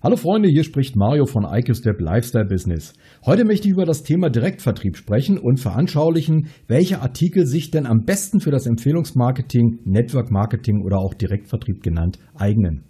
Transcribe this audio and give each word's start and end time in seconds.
Hallo 0.00 0.14
Freunde, 0.14 0.48
hier 0.48 0.62
spricht 0.62 0.94
Mario 0.94 1.26
von 1.26 1.44
IQSTEP 1.44 2.00
Lifestyle 2.00 2.44
Business. 2.44 2.94
Heute 3.26 3.44
möchte 3.44 3.66
ich 3.66 3.72
über 3.72 3.84
das 3.84 4.04
Thema 4.04 4.30
Direktvertrieb 4.30 4.96
sprechen 4.96 5.38
und 5.38 5.58
veranschaulichen, 5.58 6.46
welche 6.68 7.02
Artikel 7.02 7.46
sich 7.46 7.72
denn 7.72 7.84
am 7.84 8.04
besten 8.04 8.38
für 8.38 8.52
das 8.52 8.66
Empfehlungsmarketing, 8.66 9.80
Network 9.86 10.30
Marketing 10.30 10.84
oder 10.84 10.98
auch 10.98 11.14
Direktvertrieb 11.14 11.82
genannt 11.82 12.20
eignen. 12.36 12.84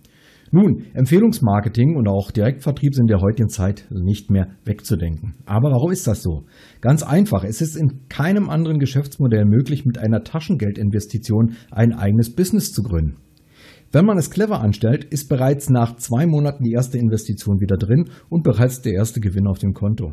Nun, 0.51 0.85
Empfehlungsmarketing 0.93 1.97
und 1.97 2.09
auch 2.09 2.31
Direktvertrieb 2.31 2.95
sind 2.95 3.09
der 3.09 3.23
heutigen 3.23 3.49
Zeit 3.49 3.87
nicht 3.91 4.31
mehr 4.31 4.49
wegzudenken. 4.67 5.37
Aber 5.47 5.71
warum 5.71 5.91
ist 5.91 6.07
das 6.07 6.23
so? 6.23 6.45
Ganz 6.83 7.03
einfach, 7.03 7.43
es 7.43 7.63
ist 7.63 7.75
in 7.75 8.07
keinem 8.11 8.51
anderen 8.51 8.79
Geschäftsmodell 8.79 9.47
möglich, 9.47 9.87
mit 9.87 9.97
einer 9.97 10.25
Taschengeldinvestition 10.25 11.55
ein 11.71 11.95
eigenes 11.95 12.35
Business 12.35 12.71
zu 12.71 12.83
gründen. 12.83 13.17
Wenn 13.91 14.05
man 14.05 14.19
es 14.19 14.31
clever 14.31 14.61
anstellt, 14.61 15.05
ist 15.05 15.29
bereits 15.29 15.71
nach 15.71 15.97
zwei 15.97 16.27
Monaten 16.27 16.63
die 16.63 16.73
erste 16.73 16.99
Investition 16.99 17.61
wieder 17.61 17.77
drin 17.77 18.11
und 18.29 18.43
bereits 18.43 18.83
der 18.83 18.93
erste 18.93 19.21
Gewinn 19.21 19.47
auf 19.47 19.59
dem 19.59 19.73
Konto. 19.73 20.13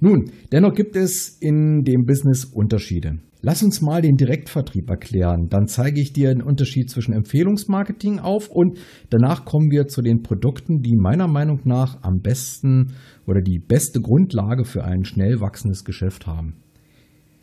Nun, 0.00 0.30
dennoch 0.52 0.74
gibt 0.74 0.96
es 0.96 1.36
in 1.40 1.82
dem 1.82 2.04
Business 2.06 2.44
Unterschiede. 2.44 3.18
Lass 3.42 3.62
uns 3.62 3.82
mal 3.82 4.00
den 4.00 4.16
Direktvertrieb 4.16 4.88
erklären. 4.88 5.48
Dann 5.50 5.66
zeige 5.66 6.00
ich 6.00 6.14
dir 6.14 6.30
den 6.30 6.40
Unterschied 6.40 6.88
zwischen 6.88 7.12
Empfehlungsmarketing 7.12 8.20
auf 8.20 8.48
und 8.48 8.78
danach 9.10 9.44
kommen 9.44 9.70
wir 9.70 9.86
zu 9.86 10.00
den 10.00 10.22
Produkten, 10.22 10.80
die 10.80 10.96
meiner 10.96 11.28
Meinung 11.28 11.60
nach 11.64 12.02
am 12.02 12.20
besten 12.22 12.94
oder 13.26 13.42
die 13.42 13.58
beste 13.58 14.00
Grundlage 14.00 14.64
für 14.64 14.84
ein 14.84 15.04
schnell 15.04 15.40
wachsendes 15.40 15.84
Geschäft 15.84 16.26
haben. 16.26 16.54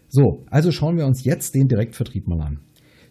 So, 0.10 0.44
also 0.50 0.72
schauen 0.72 0.98
wir 0.98 1.06
uns 1.06 1.24
jetzt 1.24 1.54
den 1.54 1.68
Direktvertrieb 1.68 2.28
mal 2.28 2.42
an. 2.42 2.60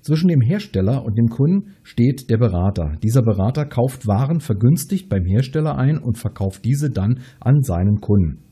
Zwischen 0.02 0.28
dem 0.28 0.40
Hersteller 0.40 1.04
und 1.04 1.18
dem 1.18 1.28
Kunden 1.28 1.74
steht 1.82 2.30
der 2.30 2.38
Berater. 2.38 2.96
Dieser 3.02 3.22
Berater 3.22 3.66
kauft 3.66 4.06
Waren 4.06 4.40
vergünstigt 4.40 5.08
beim 5.08 5.24
Hersteller 5.24 5.76
ein 5.76 5.98
und 5.98 6.16
verkauft 6.16 6.64
diese 6.64 6.90
dann 6.90 7.20
an 7.38 7.62
seinen 7.62 8.00
Kunden. 8.00 8.44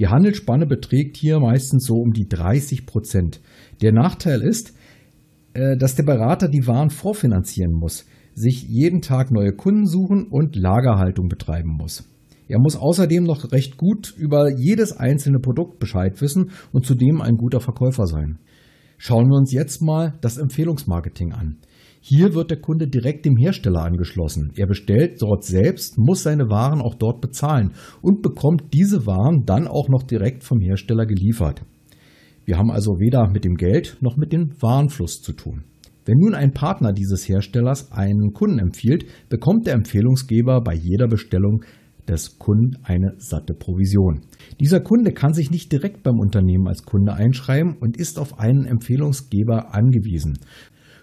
Die 0.00 0.08
Handelsspanne 0.08 0.66
beträgt 0.66 1.16
hier 1.16 1.38
meistens 1.40 1.84
so 1.84 1.94
um 1.96 2.12
die 2.12 2.26
30 2.28 2.86
Prozent. 2.86 3.40
Der 3.82 3.92
Nachteil 3.92 4.40
ist, 4.40 4.74
äh, 5.52 5.76
dass 5.76 5.94
der 5.94 6.04
Berater 6.04 6.48
die 6.48 6.66
Waren 6.66 6.90
vorfinanzieren 6.90 7.72
muss, 7.72 8.06
sich 8.34 8.64
jeden 8.66 9.02
Tag 9.02 9.30
neue 9.30 9.52
Kunden 9.52 9.86
suchen 9.86 10.26
und 10.28 10.56
Lagerhaltung 10.56 11.28
betreiben 11.28 11.76
muss. 11.78 12.08
Er 12.48 12.58
muss 12.58 12.76
außerdem 12.76 13.24
noch 13.24 13.52
recht 13.52 13.76
gut 13.76 14.12
über 14.16 14.50
jedes 14.50 14.96
einzelne 14.96 15.38
Produkt 15.38 15.78
Bescheid 15.78 16.20
wissen 16.20 16.50
und 16.72 16.84
zudem 16.84 17.20
ein 17.22 17.36
guter 17.36 17.60
Verkäufer 17.60 18.06
sein. 18.06 18.38
Schauen 19.06 19.28
wir 19.28 19.36
uns 19.36 19.52
jetzt 19.52 19.82
mal 19.82 20.14
das 20.22 20.38
Empfehlungsmarketing 20.38 21.34
an. 21.34 21.58
Hier 22.00 22.32
wird 22.32 22.50
der 22.50 22.62
Kunde 22.62 22.88
direkt 22.88 23.26
dem 23.26 23.36
Hersteller 23.36 23.82
angeschlossen. 23.82 24.50
Er 24.56 24.66
bestellt 24.66 25.20
dort 25.20 25.44
selbst, 25.44 25.98
muss 25.98 26.22
seine 26.22 26.48
Waren 26.48 26.80
auch 26.80 26.94
dort 26.94 27.20
bezahlen 27.20 27.72
und 28.00 28.22
bekommt 28.22 28.72
diese 28.72 29.04
Waren 29.04 29.44
dann 29.44 29.68
auch 29.68 29.90
noch 29.90 30.04
direkt 30.04 30.42
vom 30.42 30.58
Hersteller 30.58 31.04
geliefert. 31.04 31.66
Wir 32.46 32.56
haben 32.56 32.70
also 32.70 32.92
weder 32.92 33.28
mit 33.28 33.44
dem 33.44 33.56
Geld 33.56 33.98
noch 34.00 34.16
mit 34.16 34.32
dem 34.32 34.52
Warenfluss 34.62 35.20
zu 35.20 35.34
tun. 35.34 35.64
Wenn 36.06 36.16
nun 36.16 36.34
ein 36.34 36.54
Partner 36.54 36.94
dieses 36.94 37.28
Herstellers 37.28 37.92
einen 37.92 38.32
Kunden 38.32 38.58
empfiehlt, 38.58 39.04
bekommt 39.28 39.66
der 39.66 39.74
Empfehlungsgeber 39.74 40.62
bei 40.62 40.72
jeder 40.72 41.08
Bestellung 41.08 41.62
des 42.08 42.38
Kunden 42.38 42.76
eine 42.82 43.14
satte 43.18 43.54
Provision. 43.54 44.22
Dieser 44.60 44.80
Kunde 44.80 45.12
kann 45.12 45.34
sich 45.34 45.50
nicht 45.50 45.72
direkt 45.72 46.02
beim 46.02 46.18
Unternehmen 46.18 46.68
als 46.68 46.84
Kunde 46.84 47.14
einschreiben 47.14 47.76
und 47.78 47.96
ist 47.96 48.18
auf 48.18 48.38
einen 48.38 48.66
Empfehlungsgeber 48.66 49.74
angewiesen. 49.74 50.38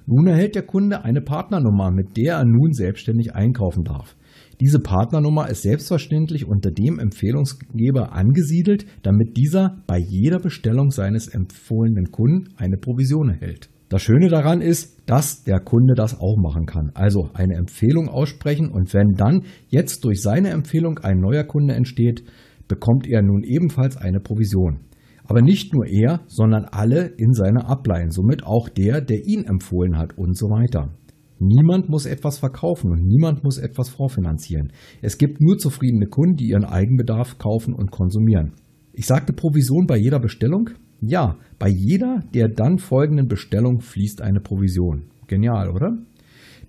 Nun 0.06 0.28
erhält 0.28 0.56
der 0.56 0.64
Kunde 0.64 1.04
eine 1.04 1.22
Partnernummer, 1.22 1.92
mit 1.92 2.18
der 2.18 2.38
er 2.38 2.46
nun 2.46 2.74
selbstständig 2.74 3.36
einkaufen 3.36 3.84
darf. 3.84 4.16
Diese 4.60 4.80
Partnernummer 4.80 5.50
ist 5.50 5.64
selbstverständlich 5.64 6.48
unter 6.48 6.70
dem 6.70 7.00
Empfehlungsgeber 7.00 8.14
angesiedelt, 8.14 8.86
damit 9.02 9.36
dieser 9.38 9.82
bei 9.88 9.98
jeder 9.98 10.40
Bestellung 10.40 10.92
seines 10.92 11.28
empfohlenen 11.28 12.12
Kunden 12.12 12.50
eine 12.58 12.78
Provision 12.78 13.30
erhält. 13.30 13.70
Das 13.92 14.04
Schöne 14.04 14.30
daran 14.30 14.62
ist, 14.62 15.02
dass 15.06 15.44
der 15.44 15.60
Kunde 15.60 15.96
das 15.98 16.18
auch 16.18 16.38
machen 16.38 16.66
kann. 16.66 16.92
Also 16.94 17.30
eine 17.34 17.56
Empfehlung 17.56 18.08
aussprechen 18.08 18.72
und 18.72 18.94
wenn 18.94 19.16
dann 19.18 19.44
jetzt 19.68 20.06
durch 20.06 20.22
seine 20.22 20.52
Empfehlung 20.52 21.00
ein 21.00 21.20
neuer 21.20 21.44
Kunde 21.44 21.74
entsteht, 21.74 22.24
bekommt 22.70 23.06
er 23.06 23.22
nun 23.22 23.44
ebenfalls 23.44 23.98
eine 23.98 24.22
Provision. 24.22 24.80
Aber 25.26 25.42
nicht 25.42 25.74
nur 25.74 25.86
er, 25.88 26.22
sondern 26.28 26.64
alle 26.64 27.08
in 27.18 27.34
seiner 27.34 27.70
Ableihen, 27.70 28.12
somit 28.12 28.46
auch 28.46 28.70
der, 28.70 29.02
der 29.02 29.26
ihn 29.26 29.44
empfohlen 29.44 29.98
hat 29.98 30.18
und 30.18 30.38
so 30.38 30.46
weiter. 30.46 30.94
Niemand 31.40 31.90
muss 31.90 32.06
etwas 32.06 32.40
verkaufen 32.40 32.92
und 32.92 33.06
niemand 33.06 33.44
muss 33.44 33.58
etwas 33.58 33.90
vorfinanzieren. 33.90 34.72
Es 35.02 35.18
gibt 35.18 35.42
nur 35.42 35.58
zufriedene 35.58 36.06
Kunden, 36.06 36.38
die 36.38 36.48
ihren 36.48 36.64
Eigenbedarf 36.64 37.40
kaufen 37.40 37.74
und 37.74 37.92
konsumieren. 37.92 38.54
Ich 38.94 39.06
sagte 39.06 39.34
Provision 39.34 39.86
bei 39.86 39.98
jeder 39.98 40.22
Bestellung? 40.22 40.70
Ja, 41.02 41.38
bei 41.58 41.68
jeder 41.68 42.20
der 42.34 42.48
dann 42.48 42.78
folgenden 42.78 43.28
Bestellung 43.28 43.82
fließt 43.82 44.22
eine 44.22 44.40
Provision. 44.40 45.06
Genial, 45.28 45.70
oder? 45.72 45.98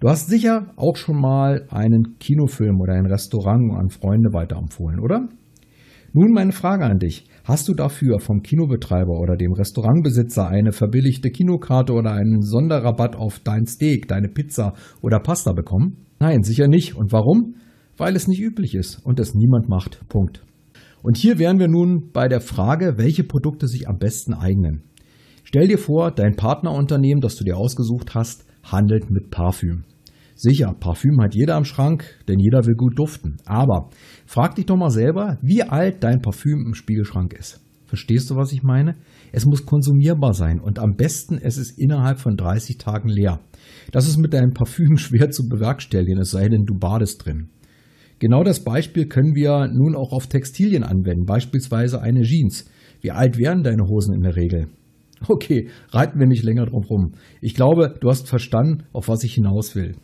Du 0.00 0.08
hast 0.08 0.28
sicher 0.28 0.72
auch 0.76 0.96
schon 0.96 1.20
mal 1.20 1.66
einen 1.68 2.18
Kinofilm 2.18 2.80
oder 2.80 2.94
ein 2.94 3.06
Restaurant 3.06 3.72
an 3.78 3.90
Freunde 3.90 4.32
weiterempfohlen, 4.32 5.00
oder? 5.00 5.28
Nun 6.14 6.32
meine 6.32 6.52
Frage 6.52 6.84
an 6.84 6.98
dich. 6.98 7.26
Hast 7.44 7.68
du 7.68 7.74
dafür 7.74 8.20
vom 8.20 8.42
Kinobetreiber 8.42 9.12
oder 9.18 9.36
dem 9.36 9.52
Restaurantbesitzer 9.52 10.48
eine 10.48 10.72
verbilligte 10.72 11.30
Kinokarte 11.30 11.92
oder 11.92 12.12
einen 12.12 12.42
Sonderrabatt 12.42 13.16
auf 13.16 13.38
dein 13.40 13.66
Steak, 13.66 14.08
deine 14.08 14.28
Pizza 14.28 14.74
oder 15.02 15.20
Pasta 15.20 15.52
bekommen? 15.52 15.98
Nein, 16.20 16.42
sicher 16.42 16.68
nicht. 16.68 16.96
Und 16.96 17.12
warum? 17.12 17.56
Weil 17.96 18.16
es 18.16 18.28
nicht 18.28 18.40
üblich 18.40 18.74
ist 18.74 18.98
und 19.04 19.20
es 19.20 19.34
niemand 19.34 19.68
macht. 19.68 20.06
Punkt. 20.08 20.42
Und 21.02 21.16
hier 21.16 21.38
wären 21.38 21.58
wir 21.58 21.68
nun 21.68 22.10
bei 22.12 22.28
der 22.28 22.40
Frage, 22.40 22.94
welche 22.96 23.24
Produkte 23.24 23.66
sich 23.66 23.88
am 23.88 23.98
besten 23.98 24.34
eignen. 24.34 24.84
Stell 25.42 25.66
dir 25.66 25.78
vor, 25.78 26.12
dein 26.12 26.36
Partnerunternehmen, 26.36 27.20
das 27.20 27.36
du 27.36 27.44
dir 27.44 27.56
ausgesucht 27.56 28.14
hast, 28.14 28.46
handelt 28.62 29.10
mit 29.10 29.30
Parfüm. 29.30 29.84
Sicher, 30.34 30.74
Parfüm 30.78 31.20
hat 31.20 31.34
jeder 31.34 31.56
am 31.56 31.64
Schrank, 31.64 32.04
denn 32.28 32.38
jeder 32.38 32.64
will 32.66 32.74
gut 32.74 32.98
duften. 32.98 33.36
Aber 33.44 33.90
frag 34.26 34.54
dich 34.54 34.66
doch 34.66 34.76
mal 34.76 34.90
selber, 34.90 35.38
wie 35.42 35.62
alt 35.62 36.02
dein 36.02 36.22
Parfüm 36.22 36.64
im 36.66 36.74
Spiegelschrank 36.74 37.32
ist. 37.32 37.60
Verstehst 37.86 38.30
du, 38.30 38.36
was 38.36 38.52
ich 38.52 38.62
meine? 38.62 38.96
Es 39.32 39.44
muss 39.44 39.66
konsumierbar 39.66 40.32
sein 40.32 40.60
und 40.60 40.78
am 40.78 40.96
besten 40.96 41.36
es 41.36 41.58
ist 41.58 41.78
innerhalb 41.78 42.20
von 42.20 42.36
30 42.36 42.78
Tagen 42.78 43.08
leer. 43.08 43.40
Das 43.90 44.08
ist 44.08 44.16
mit 44.16 44.32
deinem 44.32 44.54
Parfüm 44.54 44.96
schwer 44.96 45.30
zu 45.30 45.48
bewerkstelligen, 45.48 46.18
es 46.18 46.30
sei 46.30 46.48
denn, 46.48 46.64
du 46.64 46.78
badest 46.78 47.26
drin. 47.26 47.50
Genau 48.22 48.44
das 48.44 48.62
Beispiel 48.62 49.06
können 49.06 49.34
wir 49.34 49.66
nun 49.66 49.96
auch 49.96 50.12
auf 50.12 50.28
Textilien 50.28 50.84
anwenden, 50.84 51.24
beispielsweise 51.26 52.00
eine 52.00 52.22
Jeans. 52.22 52.70
Wie 53.00 53.10
alt 53.10 53.36
wären 53.36 53.64
deine 53.64 53.82
Hosen 53.88 54.14
in 54.14 54.22
der 54.22 54.36
Regel? 54.36 54.68
Okay, 55.28 55.68
reiten 55.90 56.18
wir 56.18 56.26
nicht 56.26 56.42
länger 56.42 56.66
drum 56.66 56.82
rum. 56.82 57.12
Ich 57.40 57.54
glaube, 57.54 57.94
du 58.00 58.08
hast 58.08 58.28
verstanden, 58.28 58.84
auf 58.92 59.06
was 59.06 59.22
ich 59.22 59.34
hinaus 59.34 59.76
will. 59.76 59.94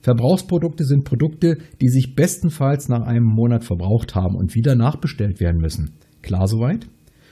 Verbrauchsprodukte 0.00 0.84
sind 0.84 1.04
Produkte, 1.04 1.58
die 1.80 1.88
sich 1.88 2.14
bestenfalls 2.14 2.88
nach 2.88 3.02
einem 3.02 3.24
Monat 3.24 3.64
verbraucht 3.64 4.14
haben 4.14 4.36
und 4.36 4.54
wieder 4.54 4.76
nachbestellt 4.76 5.40
werden 5.40 5.60
müssen. 5.60 5.94
Klar 6.22 6.46
soweit? 6.46 6.86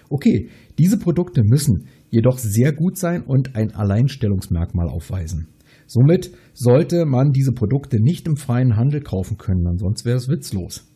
Okay, 0.09 0.49
diese 0.81 0.99
Produkte 0.99 1.43
müssen 1.44 1.87
jedoch 2.11 2.38
sehr 2.38 2.72
gut 2.72 2.97
sein 2.97 3.22
und 3.22 3.55
ein 3.55 3.72
Alleinstellungsmerkmal 3.72 4.88
aufweisen. 4.88 5.47
Somit 5.87 6.33
sollte 6.55 7.05
man 7.05 7.33
diese 7.33 7.53
Produkte 7.53 8.00
nicht 8.00 8.27
im 8.27 8.37
freien 8.37 8.77
Handel 8.77 9.00
kaufen 9.00 9.37
können, 9.37 9.66
ansonsten 9.66 10.06
wäre 10.06 10.19
es 10.19 10.28
witzlos. 10.28 10.87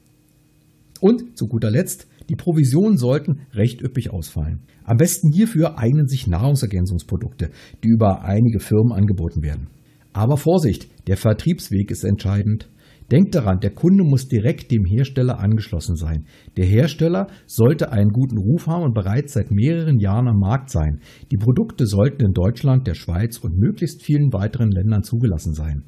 Und 1.01 1.37
zu 1.37 1.47
guter 1.47 1.71
Letzt, 1.71 2.09
die 2.29 2.37
Provisionen 2.37 2.97
sollten 2.97 3.41
recht 3.53 3.83
üppig 3.83 4.11
ausfallen. 4.11 4.63
Am 4.85 4.97
besten 4.97 5.31
hierfür 5.31 5.79
eignen 5.79 6.09
sich 6.09 6.27
Nahrungsergänzungsprodukte, 6.27 7.51
die 7.85 7.89
über 7.89 8.23
einige 8.25 8.61
Firmen 8.61 8.93
angeboten 8.93 9.43
werden. 9.43 9.69
Aber 10.13 10.37
Vorsicht, 10.37 10.89
der 11.09 11.17
Vertriebsweg 11.17 11.91
ist 11.91 12.05
entscheidend. 12.05 12.69
Denkt 13.11 13.37
daran, 13.37 13.61
der 13.61 13.71
Kunde 13.71 14.03
muss 14.03 14.27
direkt 14.27 14.73
dem 14.73 14.85
Hersteller 14.85 15.39
angeschlossen 15.39 15.95
sein. 15.95 16.27
Der 16.57 16.65
Hersteller 16.65 17.29
sollte 17.47 17.93
einen 17.93 18.11
guten 18.11 18.37
Ruf 18.37 18.67
haben 18.67 18.83
und 18.83 18.95
bereits 18.95 19.35
seit 19.35 19.53
mehreren 19.53 20.01
Jahren 20.01 20.27
am 20.27 20.39
Markt 20.39 20.71
sein. 20.71 21.01
Die 21.31 21.37
Produkte 21.37 21.87
sollten 21.87 22.25
in 22.25 22.33
Deutschland, 22.33 22.87
der 22.87 22.95
Schweiz 22.95 23.39
und 23.39 23.57
möglichst 23.57 24.03
vielen 24.03 24.33
weiteren 24.33 24.71
Ländern 24.71 25.05
zugelassen 25.05 25.55
sein. 25.55 25.85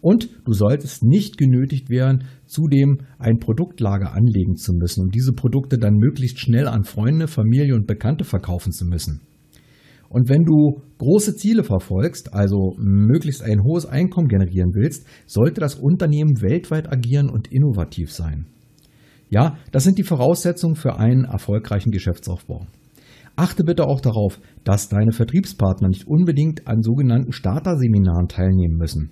Und 0.00 0.28
du 0.44 0.52
solltest 0.52 1.04
nicht 1.04 1.38
genötigt 1.38 1.88
werden, 1.88 2.24
zudem 2.46 2.98
ein 3.18 3.38
Produktlager 3.38 4.12
anlegen 4.12 4.56
zu 4.56 4.72
müssen, 4.72 5.04
um 5.04 5.10
diese 5.10 5.32
Produkte 5.32 5.78
dann 5.78 5.94
möglichst 5.94 6.40
schnell 6.40 6.66
an 6.68 6.84
Freunde, 6.84 7.28
Familie 7.28 7.74
und 7.74 7.86
Bekannte 7.86 8.24
verkaufen 8.24 8.72
zu 8.72 8.86
müssen. 8.86 9.20
Und 10.08 10.28
wenn 10.28 10.44
du 10.44 10.82
große 10.98 11.36
Ziele 11.36 11.64
verfolgst, 11.64 12.32
also 12.32 12.74
möglichst 12.78 13.42
ein 13.42 13.62
hohes 13.62 13.86
Einkommen 13.86 14.28
generieren 14.28 14.72
willst, 14.74 15.06
sollte 15.26 15.60
das 15.60 15.74
Unternehmen 15.74 16.40
weltweit 16.42 16.90
agieren 16.90 17.28
und 17.28 17.52
innovativ 17.52 18.12
sein. 18.12 18.46
Ja, 19.28 19.56
das 19.72 19.84
sind 19.84 19.98
die 19.98 20.04
Voraussetzungen 20.04 20.76
für 20.76 20.98
einen 20.98 21.24
erfolgreichen 21.24 21.90
Geschäftsaufbau. 21.90 22.66
Achte 23.34 23.64
bitte 23.64 23.86
auch 23.86 24.00
darauf, 24.00 24.40
dass 24.64 24.88
deine 24.88 25.12
Vertriebspartner 25.12 25.88
nicht 25.88 26.06
unbedingt 26.06 26.66
an 26.66 26.82
sogenannten 26.82 27.32
Starter-Seminaren 27.32 28.28
teilnehmen 28.28 28.76
müssen. 28.78 29.10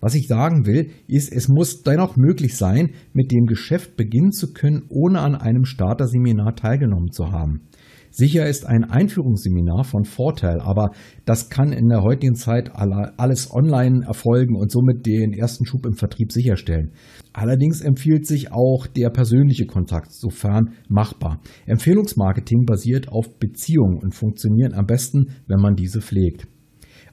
Was 0.00 0.16
ich 0.16 0.26
sagen 0.26 0.66
will, 0.66 0.90
ist, 1.06 1.32
es 1.32 1.48
muss 1.48 1.84
dennoch 1.84 2.16
möglich 2.16 2.56
sein, 2.56 2.90
mit 3.14 3.30
dem 3.30 3.46
Geschäft 3.46 3.96
beginnen 3.96 4.32
zu 4.32 4.52
können, 4.52 4.82
ohne 4.88 5.20
an 5.20 5.36
einem 5.36 5.64
Starterseminar 5.64 6.56
teilgenommen 6.56 7.12
zu 7.12 7.30
haben. 7.30 7.68
Sicher 8.14 8.46
ist 8.46 8.66
ein 8.66 8.84
Einführungsseminar 8.84 9.84
von 9.84 10.04
Vorteil, 10.04 10.60
aber 10.60 10.90
das 11.24 11.48
kann 11.48 11.72
in 11.72 11.88
der 11.88 12.02
heutigen 12.02 12.34
Zeit 12.34 12.70
alles 12.74 13.50
online 13.50 14.04
erfolgen 14.06 14.54
und 14.54 14.70
somit 14.70 15.06
den 15.06 15.32
ersten 15.32 15.64
Schub 15.64 15.86
im 15.86 15.94
Vertrieb 15.94 16.30
sicherstellen. 16.30 16.92
Allerdings 17.32 17.80
empfiehlt 17.80 18.26
sich 18.26 18.52
auch 18.52 18.86
der 18.86 19.08
persönliche 19.08 19.64
Kontakt, 19.64 20.12
sofern 20.12 20.74
machbar. 20.90 21.40
Empfehlungsmarketing 21.64 22.66
basiert 22.66 23.08
auf 23.08 23.38
Beziehungen 23.38 23.98
und 24.02 24.14
funktioniert 24.14 24.74
am 24.74 24.84
besten, 24.84 25.30
wenn 25.46 25.60
man 25.60 25.74
diese 25.74 26.02
pflegt. 26.02 26.46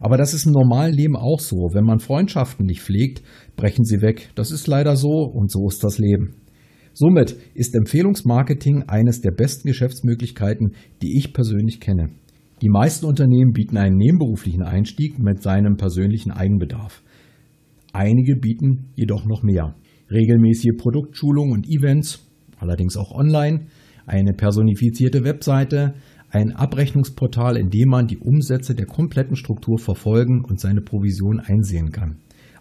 Aber 0.01 0.18
das 0.18 0.34
ist 0.34 0.46
im 0.46 0.51
normalen 0.51 0.94
Leben 0.94 1.16
auch 1.16 1.40
so. 1.40 1.69
Wenn 1.74 1.86
man 1.86 2.00
Freundschaften 2.00 2.66
nicht 2.66 2.81
pflegt, 2.81 3.22
brechen 3.56 3.86
sie 3.86 4.01
weg. 4.01 4.31
Das 4.36 4.51
ist 4.51 4.68
leider 4.68 4.96
so 4.96 5.10
und 5.10 5.50
so 5.50 5.68
ist 5.68 5.84
das 5.84 5.98
Leben. 5.98 6.38
Somit 7.01 7.38
ist 7.54 7.75
Empfehlungsmarketing 7.75 8.90
eines 8.90 9.22
der 9.22 9.31
besten 9.31 9.69
Geschäftsmöglichkeiten, 9.69 10.74
die 11.01 11.18
ich 11.18 11.31
persönlich 11.31 11.80
kenne. 11.80 12.10
Die 12.62 12.68
meisten 12.68 13.06
Unternehmen 13.06 13.54
bieten 13.54 13.78
einen 13.78 13.96
nebenberuflichen 13.96 14.63
Einstieg 14.63 15.18
mit 15.18 15.42
seinem 15.42 15.78
persönlichen 15.78 16.31
Eigenbedarf. 16.31 17.01
Einige 17.94 18.36
bieten 18.36 18.90
jedoch 18.98 19.25
noch 19.25 19.44
mehr. 19.44 19.75
Regelmäßige 20.12 20.75
Produktschulungen 20.78 21.54
und 21.54 21.69
Events, 21.69 22.28
allerdings 22.57 22.98
auch 22.98 23.12
online, 23.12 23.68
eine 24.06 24.34
personifizierte 24.34 25.24
Webseite, 25.24 25.94
ein 26.31 26.51
Abrechnungsportal, 26.51 27.56
in 27.56 27.69
dem 27.69 27.88
man 27.88 28.07
die 28.07 28.18
Umsätze 28.18 28.75
der 28.75 28.88
kompletten 28.88 29.38
Struktur 29.38 29.78
verfolgen 29.78 30.44
und 30.44 30.60
seine 30.60 30.81
Provision 30.81 31.40
einsehen 31.40 31.94
kann. 31.94 32.18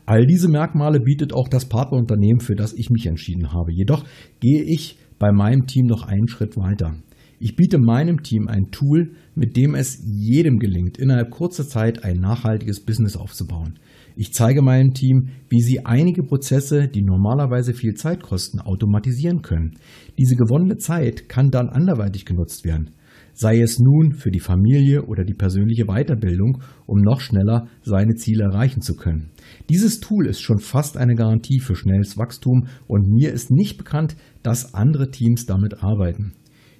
All 0.09 0.25
diese 0.25 0.49
Merkmale 0.49 1.01
bietet 1.01 1.35
auch 1.35 1.49
das 1.49 1.69
Partnerunternehmen, 1.69 2.41
für 2.41 2.55
das 2.55 2.73
ich 2.73 2.89
mich 2.89 3.05
entschieden 3.05 3.53
habe. 3.53 3.75
Jedoch 3.75 4.07
gehe 4.41 4.63
ich 4.63 4.97
bei 5.19 5.33
meinem 5.33 5.67
Team 5.67 5.85
noch 5.85 6.03
einen 6.03 6.29
Schritt 6.29 6.57
weiter. 6.57 6.95
Ich 7.41 7.57
biete 7.57 7.77
meinem 7.77 8.23
Team 8.23 8.49
ein 8.49 8.71
Tool, 8.71 9.11
mit 9.35 9.59
dem 9.59 9.75
es 9.75 10.03
jedem 10.07 10.61
gelingt, 10.61 10.97
innerhalb 10.97 11.29
kurzer 11.29 11.69
Zeit 11.69 12.05
ein 12.05 12.21
nachhaltiges 12.21 12.87
Business 12.87 13.19
aufzubauen. 13.19 13.81
Ich 14.17 14.33
zeige 14.33 14.63
meinem 14.63 14.95
Team, 14.95 15.29
wie 15.51 15.61
sie 15.61 15.85
einige 15.85 16.23
Prozesse, 16.23 16.89
die 16.89 17.03
normalerweise 17.03 17.75
viel 17.75 17.93
Zeit 17.93 18.23
kosten, 18.23 18.61
automatisieren 18.61 19.43
können. 19.43 19.75
Diese 20.19 20.37
gewonnene 20.37 20.79
Zeit 20.79 21.29
kann 21.29 21.51
dann 21.51 21.69
anderweitig 21.69 22.25
genutzt 22.25 22.65
werden 22.65 22.93
sei 23.39 23.61
es 23.61 23.79
nun 23.79 24.15
für 24.15 24.33
die 24.33 24.41
Familie 24.41 25.05
oder 25.05 25.23
die 25.25 25.35
persönliche 25.35 25.85
Weiterbildung, 25.85 26.61
um 26.87 26.99
noch 26.99 27.21
schneller 27.21 27.69
seine 27.83 28.17
Ziele 28.17 28.43
erreichen 28.43 28.81
zu 28.81 28.97
können. 28.97 29.31
Dieses 29.71 30.01
Tool 30.01 30.27
ist 30.27 30.41
schon 30.41 30.59
fast 30.59 30.97
eine 30.97 31.15
Garantie 31.15 31.61
für 31.61 31.77
schnelles 31.77 32.19
Wachstum 32.19 32.67
und 32.89 33.09
mir 33.09 33.33
ist 33.33 33.53
nicht 33.53 33.79
bekannt, 33.79 34.17
dass 34.43 34.75
andere 34.75 35.13
Teams 35.13 35.47
damit 35.47 35.85
arbeiten. 35.85 36.33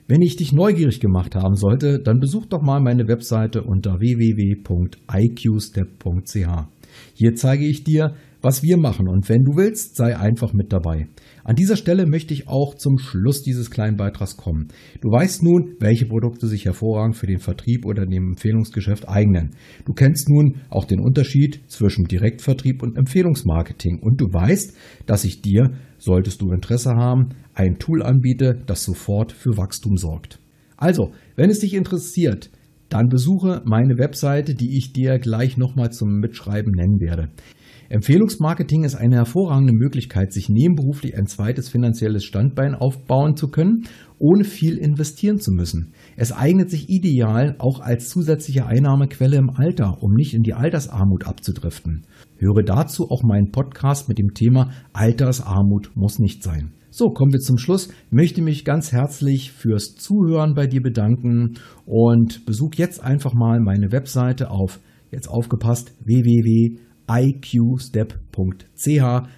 Wenn 0.09 0.21
ich 0.21 0.35
dich 0.35 0.53
neugierig 0.53 0.99
gemacht 0.99 1.37
haben 1.37 1.55
sollte, 1.55 2.01
dann 2.01 2.19
besuch 2.19 2.47
doch 2.47 2.63
mal 2.63 2.81
meine 2.81 3.07
Webseite 3.07 3.63
unter 3.63 4.01
www.iqstep.ch. 4.01 4.59
Hier 7.15 7.35
zeige 7.35 7.67
ich 7.67 7.85
dir, 7.85 8.15
was 8.41 8.63
wir 8.63 8.77
machen 8.77 9.09
und 9.09 9.29
wenn 9.29 9.45
du 9.45 9.57
willst, 9.57 9.97
sei 9.97 10.17
einfach 10.17 10.53
mit 10.53 10.73
dabei. 10.73 11.09
An 11.45 11.57
dieser 11.57 11.77
Stelle 11.77 12.07
möchte 12.07 12.33
ich 12.35 12.49
auch 12.49 12.75
zum 12.75 12.99
Schluss 12.99 13.43
dieses 13.43 13.71
kleinen 13.71 13.97
Beitrags 13.97 14.37
kommen. 14.37 14.69
Du 15.01 15.11
weißt 15.11 15.43
nun, 15.43 15.75
welche 15.81 16.07
Produkte 16.07 16.47
sich 16.47 16.65
hervorragend 16.65 17.17
für 17.17 17.27
den 17.27 17.39
Vertrieb 17.39 17.85
oder 17.85 18.07
dem 18.07 18.29
Empfehlungsgeschäft 18.29 19.09
eignen. 19.09 19.51
Du 19.85 19.93
kennst 19.93 20.29
nun 20.29 20.61
auch 20.71 20.85
den 20.85 21.01
Unterschied 21.01 21.63
zwischen 21.69 22.05
Direktvertrieb 22.05 22.83
und 22.83 22.97
Empfehlungsmarketing 22.97 23.99
und 24.01 24.21
du 24.21 24.27
weißt, 24.27 24.77
dass 25.07 25.25
ich 25.25 25.43
dir, 25.43 25.73
solltest 25.99 26.41
du 26.41 26.53
Interesse 26.53 26.91
haben, 26.91 27.31
ein 27.55 27.79
Tool 27.79 28.03
anbiete, 28.03 28.63
das 28.67 28.85
sofort 28.85 29.33
für 29.33 29.57
Wachstum 29.57 29.97
sorgt. 29.97 30.39
Also, 30.77 31.13
wenn 31.35 31.51
es 31.51 31.59
dich 31.59 31.75
interessiert, 31.75 32.51
dann 32.89 33.09
besuche 33.09 33.63
meine 33.65 33.99
Webseite, 33.99 34.55
die 34.55 34.77
ich 34.77 34.93
dir 34.93 35.19
gleich 35.19 35.57
nochmal 35.57 35.91
zum 35.91 36.19
Mitschreiben 36.21 36.73
nennen 36.73 37.01
werde. 37.01 37.29
Empfehlungsmarketing 37.91 38.85
ist 38.85 38.97
eine 38.97 39.17
hervorragende 39.17 39.73
Möglichkeit, 39.73 40.31
sich 40.33 40.51
nebenberuflich 40.51 41.17
ein 41.17 41.27
zweites 41.27 41.71
finanzielles 41.71 42.23
Standbein 42.23 42.75
aufbauen 42.75 43.35
zu 43.35 43.49
können, 43.49 43.85
ohne 44.19 44.45
viel 44.45 44.77
investieren 44.77 45.39
zu 45.39 45.53
müssen. 45.53 45.95
Es 46.15 46.33
eignet 46.33 46.69
sich 46.69 46.91
ideal 46.91 47.57
auch 47.59 47.81
als 47.81 48.11
zusätzliche 48.11 48.67
Einnahmequelle 48.67 49.37
im 49.37 49.49
Alter, 49.49 50.03
um 50.03 50.13
nicht 50.13 50.35
in 50.35 50.43
die 50.43 50.53
Altersarmut 50.53 51.27
abzudriften. 51.27 52.05
Höre 52.37 52.63
dazu 52.63 53.05
auch 53.09 53.23
meinen 53.23 53.53
Podcast 53.53 54.07
mit 54.09 54.19
dem 54.19 54.35
Thema 54.35 54.71
Altersarmut 54.93 55.93
muss 55.95 56.19
nicht 56.19 56.43
sein. 56.43 56.73
So, 56.99 57.11
kommen 57.11 57.33
wir 57.33 57.39
zum 57.39 57.59
Schluss. 57.59 57.91
Ich 57.91 58.11
möchte 58.11 58.43
mich 58.43 58.65
ganz 58.65 58.91
herzlich 58.91 59.53
fürs 59.53 59.95
Zuhören 59.95 60.55
bei 60.55 60.67
dir 60.67 60.83
bedanken 60.83 61.55
und 61.87 62.45
besuch 62.45 62.75
jetzt 62.75 63.01
einfach 63.05 63.35
mal 63.35 63.61
meine 63.61 63.93
Webseite 63.93 64.51
auf, 64.51 64.81
jetzt 65.13 65.29
aufgepasst, 65.29 65.93
www 66.05 66.81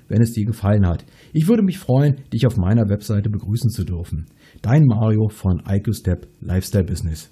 wenn 0.09 0.23
es 0.23 0.33
dir 0.33 0.47
gefallen 0.47 0.87
hat. 0.87 1.05
Ich 1.35 1.49
würde 1.49 1.63
mich 1.63 1.79
freuen, 1.79 2.17
dich 2.33 2.47
auf 2.47 2.57
meiner 2.57 2.89
Webseite 2.89 3.29
begrüßen 3.29 3.69
zu 3.69 3.85
dürfen. 3.85 4.25
Dein 4.63 4.87
Mario 4.87 5.29
von 5.29 5.63
IQStep 5.69 6.27
Lifestyle 6.41 6.85
Business. 6.85 7.31